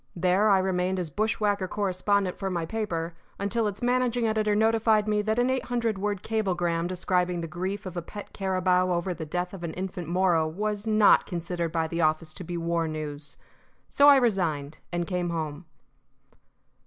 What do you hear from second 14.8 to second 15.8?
and came home.